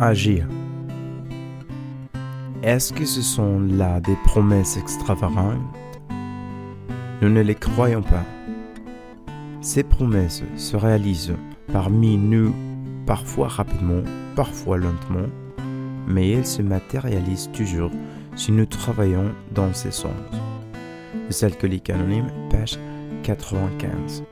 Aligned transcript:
agir. 0.00 0.46
Est-ce 2.62 2.92
que 2.92 3.04
ce 3.04 3.22
sont 3.22 3.60
là 3.60 4.00
des 4.00 4.16
promesses 4.24 4.76
extravagantes? 4.76 5.60
Nous 7.20 7.28
ne 7.28 7.40
les 7.40 7.54
croyons 7.54 8.02
pas. 8.02 8.24
Ces 9.60 9.82
promesses 9.82 10.42
se 10.56 10.76
réalisent 10.76 11.34
parmi 11.72 12.16
nous 12.16 12.54
parfois 13.06 13.48
rapidement, 13.48 14.02
parfois 14.34 14.78
lentement, 14.78 15.28
mais 16.08 16.30
elles 16.30 16.46
se 16.46 16.62
matérialisent 16.62 17.50
toujours 17.52 17.90
si 18.36 18.52
nous 18.52 18.66
travaillons 18.66 19.30
dans 19.54 19.72
ces 19.72 19.90
sens. 19.90 20.12
Le 21.14 21.44
alcoolique 21.44 21.90
anonyme, 21.90 22.30
page 22.50 22.78
95. 23.22 24.24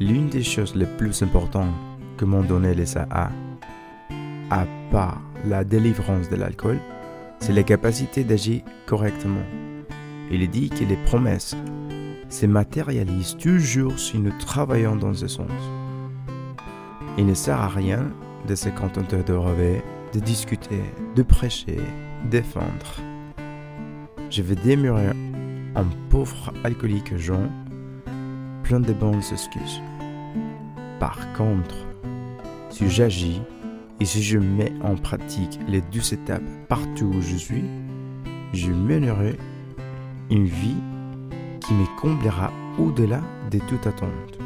L'une 0.00 0.28
des 0.28 0.42
choses 0.42 0.74
les 0.74 0.86
plus 0.86 1.22
importantes 1.22 1.74
que 2.16 2.24
m'ont 2.24 2.42
donné 2.42 2.74
les 2.74 2.96
AA, 2.96 3.30
à 4.50 4.66
part 4.90 5.20
la 5.44 5.64
délivrance 5.64 6.28
de 6.28 6.36
l'alcool, 6.36 6.78
c'est 7.40 7.52
la 7.52 7.62
capacité 7.62 8.24
d'agir 8.24 8.62
correctement. 8.86 9.44
Il 10.30 10.42
est 10.42 10.48
dit 10.48 10.70
que 10.70 10.84
les 10.84 10.96
promesses 10.96 11.56
se 12.28 12.46
matérialisent 12.46 13.36
toujours 13.36 13.98
si 13.98 14.18
nous 14.18 14.32
travaillons 14.38 14.96
dans 14.96 15.14
ce 15.14 15.28
sens. 15.28 15.50
Il 17.16 17.26
ne 17.26 17.34
sert 17.34 17.60
à 17.60 17.68
rien 17.68 18.10
de 18.46 18.54
se 18.54 18.68
contenter 18.68 19.22
de 19.22 19.32
rêver, 19.32 19.82
de 20.12 20.20
discuter, 20.20 20.82
de 21.16 21.22
prêcher, 21.22 21.80
défendre. 22.30 23.00
Je 24.30 24.42
vais 24.42 24.56
demeurer 24.56 25.10
un 25.74 25.84
pauvre 26.10 26.52
alcoolique 26.64 27.16
Jean, 27.16 27.48
plein 28.62 28.80
de 28.80 28.92
bonnes 28.92 29.22
excuses. 29.32 29.80
Par 31.00 31.32
contre, 31.32 31.76
si 32.70 32.90
j'agis 32.90 33.40
et 34.00 34.04
si 34.04 34.22
je 34.22 34.38
mets 34.38 34.72
en 34.82 34.94
pratique 34.94 35.58
les 35.68 35.80
deux 35.80 36.14
étapes 36.14 36.42
partout 36.68 37.06
où 37.06 37.20
je 37.20 37.36
suis, 37.36 37.64
je 38.52 38.70
mènerai 38.70 39.36
une 40.30 40.46
vie 40.46 40.76
qui 41.60 41.74
me 41.74 42.00
comblera 42.00 42.52
au-delà 42.78 43.20
de 43.50 43.58
toute 43.58 43.86
attente. 43.86 44.38